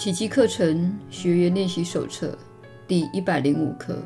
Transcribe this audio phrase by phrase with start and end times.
[0.00, 2.34] 奇迹课程学员练习手册
[2.88, 3.98] 第一百零五课：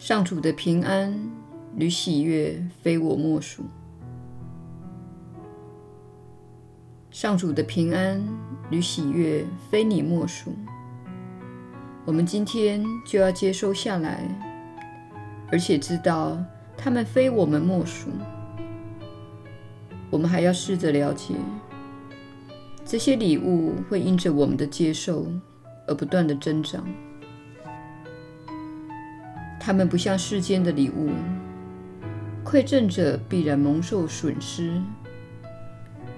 [0.00, 1.16] 上主的平安
[1.76, 3.62] 与喜悦非我莫属。
[7.12, 8.20] 上主的平安
[8.68, 10.52] 与喜悦非你莫属。
[12.04, 14.24] 我们今天就要接收下来，
[15.52, 16.36] 而且知道
[16.76, 18.08] 他们非我们莫属。
[20.10, 21.36] 我们还要试着了解。
[22.90, 25.30] 这些礼物会因着我们的接受
[25.86, 26.82] 而不断地增长。
[29.60, 31.10] 它们不像世间的礼物，
[32.42, 34.80] 馈赠者必然蒙受损失，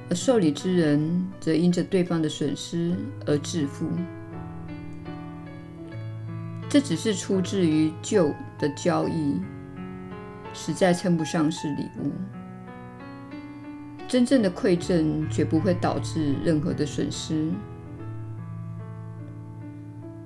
[0.08, 2.94] 而受礼之人则因着对方的损失
[3.26, 3.88] 而致富。
[6.68, 9.40] 这只是出自于旧的交易，
[10.54, 12.12] 实在称不上是礼物。
[14.10, 17.48] 真正的馈赠绝不会导致任何的损失。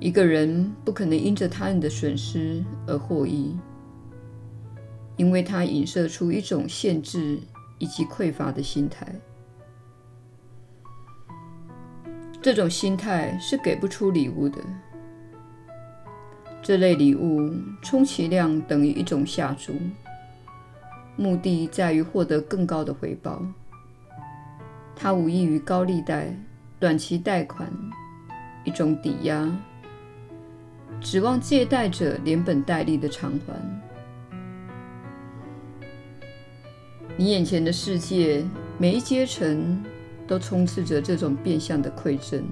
[0.00, 3.54] 一个人不可能因着他人的损失而获益，
[5.18, 7.38] 因为他影射出一种限制
[7.78, 9.06] 以及匮乏的心态。
[12.40, 14.58] 这种心态是给不出礼物的。
[16.62, 19.74] 这类礼物充其量等于一种下注，
[21.16, 23.42] 目的在于获得更高的回报。
[24.96, 26.34] 它无异于高利贷、
[26.78, 27.70] 短期贷款，
[28.64, 29.50] 一种抵押，
[31.00, 33.54] 指望借贷者连本带利的偿还。
[37.16, 38.44] 你眼前的世界，
[38.78, 39.82] 每一阶层
[40.26, 42.42] 都充斥着这种变相的馈赠，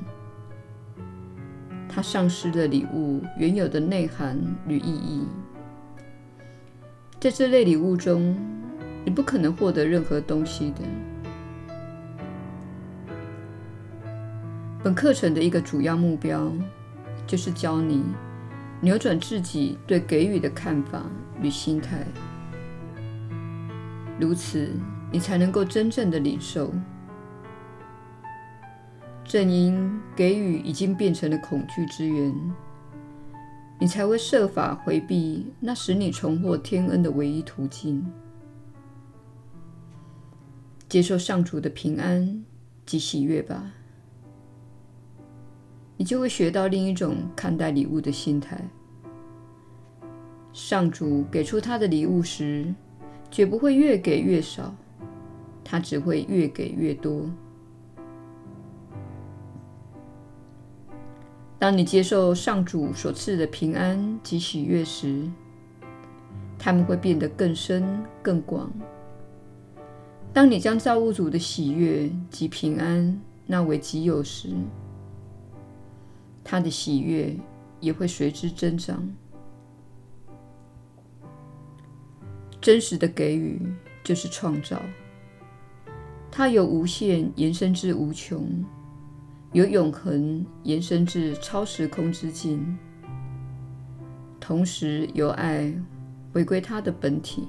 [1.89, 5.27] 它丧失了礼物原有的内涵与意义。
[7.19, 8.37] 在这类礼物中，
[9.05, 10.83] 你不可能获得任何东西的。
[14.83, 16.53] 本课程的一个主要目标，
[17.25, 18.03] 就是教你
[18.81, 21.05] 扭转自己对给予的看法
[21.41, 22.05] 与心态，
[24.19, 24.71] 如此
[25.13, 26.73] 你才能够真正的领受。
[29.25, 32.35] 正因给予已经变成了恐惧之源，
[33.79, 38.05] 你才会设法回避那使你重获天恩的唯一途径。
[40.89, 42.45] 接受上主的平安
[42.85, 43.73] 及喜悦吧。
[45.97, 48.61] 你就会学到另一种看待礼物的心态。
[50.53, 52.75] 上主给出他的礼物时，
[53.31, 54.75] 绝不会越给越少，
[55.65, 57.31] 他只会越给越多。
[61.59, 65.31] 当你接受上主所赐的平安及喜悦时，
[66.59, 68.71] 他们会变得更深更广。
[70.33, 74.49] 当你将造物主的喜悦及平安纳为己有时，
[76.45, 77.37] 他的喜悦
[77.81, 79.09] 也会随之增长。
[82.61, 83.61] 真实的给予
[84.05, 84.81] 就是创造，
[86.31, 88.65] 它由无限延伸至无穷，
[89.53, 92.79] 由永恒延伸至超时空之境，
[94.39, 95.75] 同时由爱
[96.33, 97.49] 回归它的本体。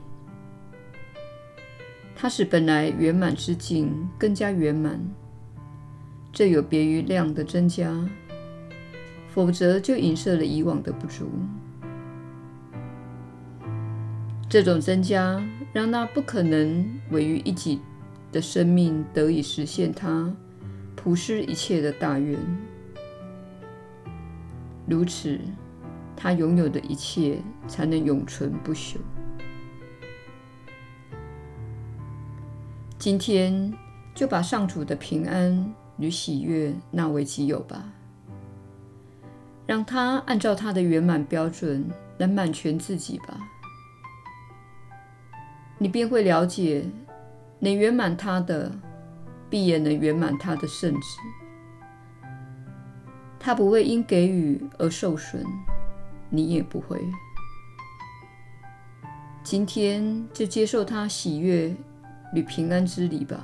[2.16, 5.00] 它使本来圆满之境更加圆满，
[6.32, 8.10] 这有别于量的增加。
[9.34, 11.28] 否则，就影射了以往的不足。
[14.48, 17.82] 这种增加，让那不可能委于一己
[18.32, 20.32] 的生命得以实现它
[20.96, 22.38] 普施一切的大愿。
[24.86, 25.40] 如此，
[26.16, 28.98] 他拥有的一切才能永存不朽。
[33.00, 33.74] 今天，
[34.14, 37.92] 就把上主的平安与喜悦纳为己有吧。
[39.66, 43.40] 让他按照他的圆满标准来满全自己吧，
[45.78, 46.86] 你便会了解，
[47.60, 48.72] 能圆满他的，
[49.50, 51.18] 必也能圆满他的圣子。
[53.40, 55.46] 他不会因给予而受损，
[56.30, 57.00] 你也不会。
[59.44, 61.76] 今天就接受他喜悦
[62.34, 63.44] 与平安之礼吧。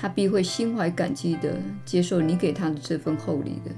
[0.00, 3.70] 他必会心怀感激地接受你给他的这份厚礼的。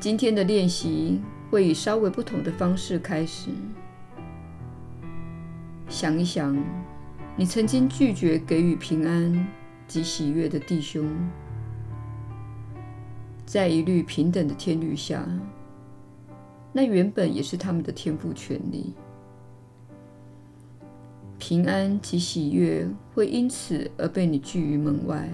[0.00, 1.20] 今天的练习
[1.50, 3.50] 会以稍微不同的方式开始。
[5.90, 6.56] 想一想，
[7.36, 9.46] 你曾经拒绝给予平安
[9.86, 11.06] 及喜悦的弟兄，
[13.44, 15.22] 在一律平等的天律下，
[16.72, 18.94] 那原本也是他们的天赋权利。
[21.38, 25.28] 平安及喜悦会因此而被你拒于门外。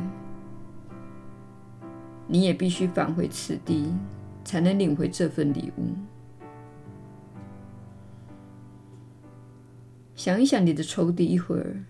[2.26, 3.92] 你也必须返回此地，
[4.44, 5.88] 才能领回这份礼物。
[10.14, 11.82] 想一想你的仇敌一会儿，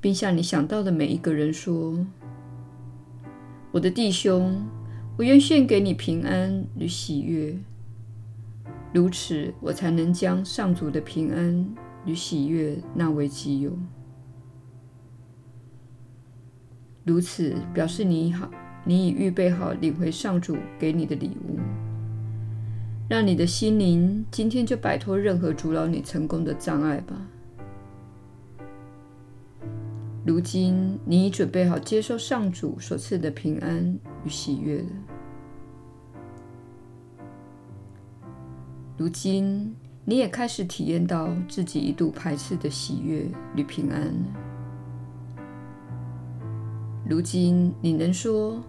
[0.00, 2.06] 并向你想到的每一个人说
[3.72, 4.64] ：“我的弟兄，
[5.18, 7.56] 我愿献给你平安与喜悦。
[8.94, 13.72] 如此，我才能将上主的平安与喜悦纳为己有。
[17.04, 18.50] 如此，表示你好。”
[18.84, 21.56] 你已预备好领回上主给你的礼物，
[23.08, 27.14] 让你的心灵今天就摆脱任何阻挠你成功的障碍吧。
[30.26, 34.88] 如今，你已准备好接受上主所赐的平安与喜悦了。
[38.98, 44.12] 如今，你也开始体验到自己一度排斥的喜悦与平安。
[47.08, 48.60] 如今，你能说，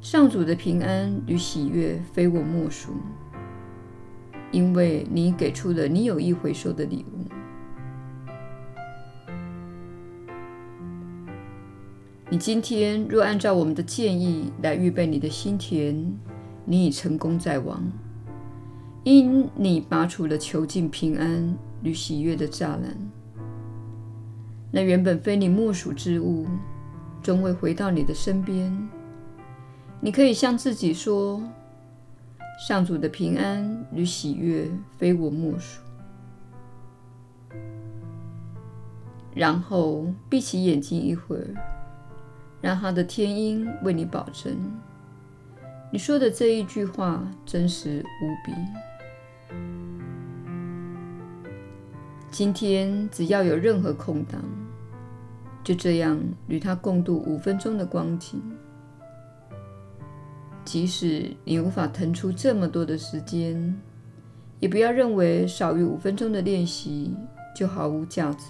[0.00, 2.94] 上主的平安与喜悦非我莫属，
[4.50, 7.28] 因为你给出了你有意回收的礼物。
[12.28, 16.12] 你今天若按照我们的建议来预备你的心田，
[16.64, 17.80] 你已成功在望，
[19.04, 22.96] 因你拔除了囚禁平安与喜悦的栅栏，
[24.70, 26.46] 那原本非你莫属之物，
[27.20, 28.88] 终会回到你的身边。
[30.00, 31.42] 你可以向自己说
[32.68, 35.82] ：“上主的平安与喜悦非我莫属。”
[39.34, 41.54] 然后闭起眼睛一会儿，
[42.60, 44.56] 让他的天音为你保证，
[45.90, 48.52] 你说的这一句话真实无比。
[52.30, 54.42] 今天只要有任何空档，
[55.62, 56.18] 就这样
[56.48, 58.40] 与他共度五分钟的光景。
[60.64, 63.78] 即使你无法腾出这么多的时间，
[64.60, 67.14] 也不要认为少于五分钟的练习
[67.54, 68.46] 就毫无价值。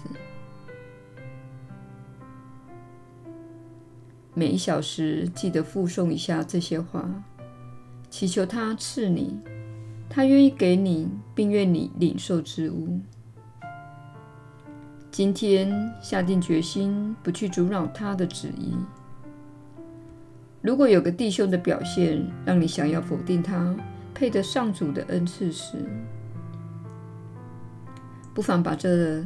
[4.33, 7.07] 每一小时记得复诵一下这些话，
[8.09, 9.37] 祈求他赐你，
[10.15, 12.99] 他愿意给你，并愿你领受之物。
[15.09, 18.75] 今天下定决心，不去阻挠他的旨意。
[20.61, 23.75] 如果有个弟兄的表现让你想要否定他
[24.13, 25.83] 配得上主的恩赐时，
[28.35, 29.25] 不妨把这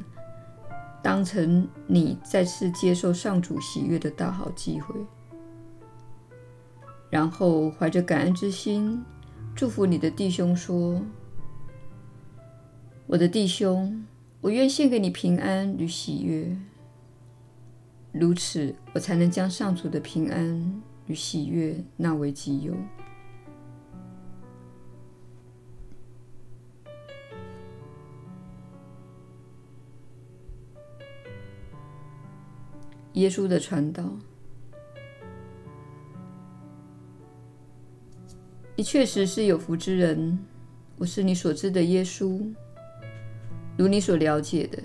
[1.04, 4.96] 当成你再次接受上主喜悦的大好机会，
[7.10, 9.04] 然后怀着感恩之心
[9.58, 11.02] 祝福你的弟兄说
[13.08, 14.06] ：“我的弟兄，
[14.40, 16.56] 我愿献给你平安与喜悦，
[18.12, 22.76] 如此我才能将上主的平安。”与喜悦纳为己有。
[33.14, 34.04] 耶稣的传道，
[38.78, 40.38] 你确实是有福之人。
[41.00, 42.40] 我是你所知的耶稣，
[43.76, 44.78] 如你所了解的，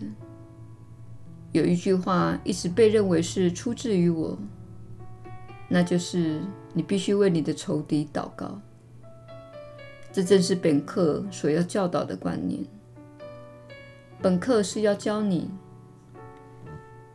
[1.53, 4.39] 有一句话一直被认为是出自于我。
[5.69, 6.41] 那就是
[6.73, 8.59] 你必须为你的仇敌祷告。
[10.11, 12.65] 这正是本课所要教导的观念。
[14.23, 15.51] 本课是要教你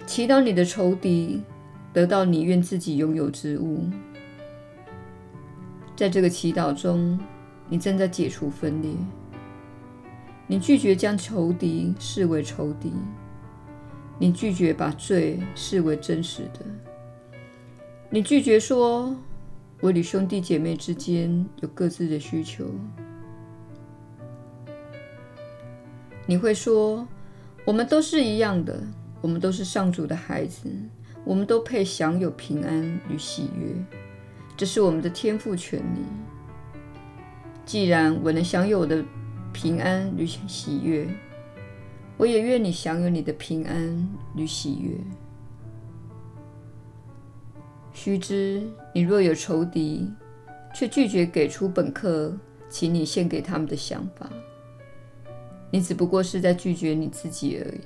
[0.06, 1.42] 祈祷你的仇敌
[1.92, 3.88] 得到你愿自己拥有之物。
[5.98, 7.20] 在这个祈祷中，
[7.68, 8.92] 你正在解除分裂。
[10.46, 12.94] 你拒绝将仇敌视为仇敌，
[14.20, 16.60] 你拒绝把罪视为真实的。
[18.12, 19.16] 你拒绝说，
[19.82, 22.70] 我与兄弟姐妹之间有各自的需求。
[26.28, 27.08] 你会说，
[27.66, 28.84] 我们都是一样的，
[29.20, 30.70] 我们都是上主的孩子，
[31.26, 33.76] 我们都配享有平安与喜悦，
[34.58, 36.02] 这是我们的天赋权利。
[37.64, 39.06] 既然我能享有我的
[39.54, 41.08] 平安与喜悦，
[42.18, 44.98] 我也愿你享有你的平安与喜悦。
[47.94, 50.12] 须知，你若有仇敌，
[50.74, 52.36] 却拒绝给出本课
[52.70, 54.30] 请你献给他们的想法，
[55.72, 57.80] 你只不过是在拒绝你自己而已。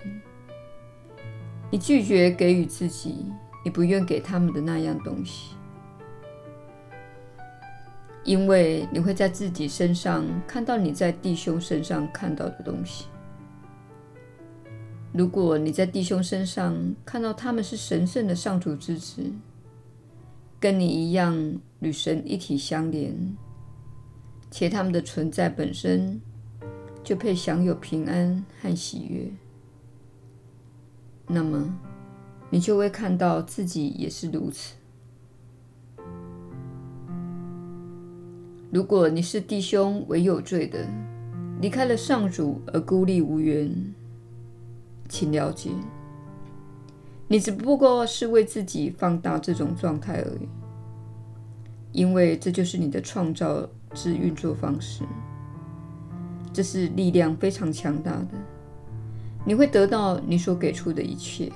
[1.71, 3.25] 你拒绝给予自己，
[3.63, 5.55] 你不愿给他们的那样东西，
[8.23, 13.05] 因为你会在自己身上看到你在弟兄身上看到的东西。
[15.13, 19.23] 如果你在弟兄身上看到他们是神圣的上主之子，
[20.59, 23.35] 跟你一样与神一体相连，
[24.49, 26.21] 且他们的存在本身
[27.03, 29.29] 就配享有平安和喜悦，
[31.27, 31.77] 那么
[32.49, 34.75] 你就会看到自己也是如此。
[38.71, 40.87] 如果你是弟兄为有罪的，
[41.59, 43.69] 离开了上主而孤立无援，
[45.09, 45.71] 请了解，
[47.27, 50.47] 你只不过是为自己放大这种状态而已，
[51.91, 55.03] 因为这就是你的创造之运作方式。
[56.53, 58.29] 这是力量非常强大的，
[59.45, 61.51] 你会得到你所给出的一切。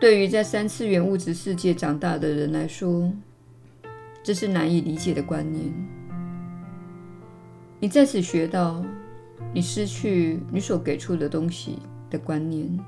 [0.00, 3.12] 对于在三次元物质世界长大的人来说，
[4.22, 5.72] 这是难以理解的观念。
[7.80, 8.84] 你在此学到，
[9.52, 12.78] 你失去你所给出的东西的观念，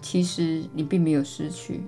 [0.00, 1.82] 其实你并没有失去。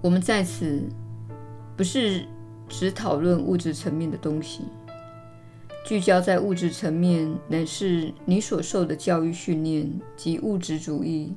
[0.00, 0.82] 我们在此
[1.76, 2.26] 不是
[2.66, 4.64] 只讨论物质层面的东西，
[5.84, 11.34] 聚焦在物质层面，乃是你所受的教育训练及物质主义，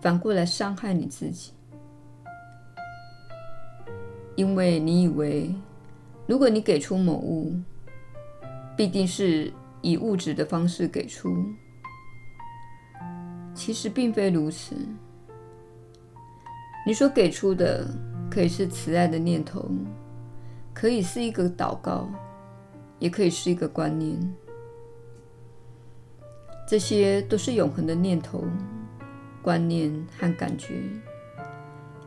[0.00, 1.52] 反过来伤害你自己，
[4.36, 5.54] 因为你以为。
[6.26, 7.54] 如果你给出某物，
[8.76, 9.50] 必定是
[9.80, 11.34] 以物质的方式给出，
[13.54, 14.76] 其实并非如此。
[16.86, 17.88] 你所给出的
[18.30, 19.70] 可以是慈爱的念头，
[20.74, 22.06] 可以是一个祷告，
[22.98, 24.18] 也可以是一个观念。
[26.66, 28.44] 这些都是永恒的念头、
[29.40, 30.82] 观念和感觉，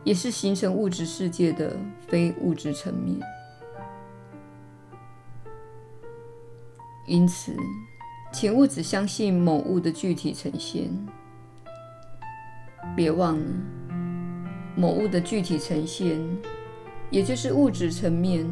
[0.04, 3.18] 也是形成物质世界的非物质层面。
[7.08, 7.52] 因此，
[8.32, 10.88] 请勿只相信某物的具体呈现。
[12.94, 13.46] 别忘了，
[14.76, 16.20] 某物的具体呈现，
[17.10, 18.46] 也就是物质层面，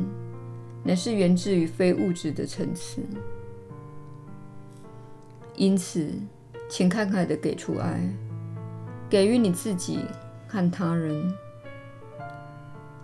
[0.82, 3.02] 乃是源自于非物质的层次。
[5.56, 6.10] 因此，
[6.68, 8.00] 请慷慨地给出爱，
[9.08, 10.00] 给予你自己
[10.48, 11.32] 和他人。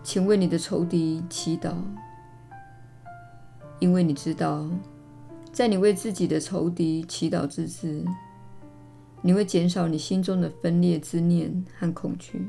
[0.02, 1.74] 请为你的仇敌祈祷，
[3.78, 4.66] 因为你知道。
[5.52, 8.04] 在你为自己的仇敌祈祷之时，
[9.22, 12.46] 你会减少你心中的分裂之念和恐惧。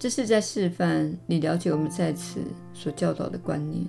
[0.00, 2.40] 这是在示范你了解我们在此
[2.72, 3.86] 所教导的观念。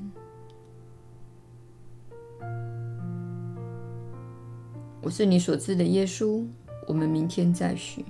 [5.02, 6.46] 我是你所知的耶稣。
[6.86, 8.04] 我们明天再续。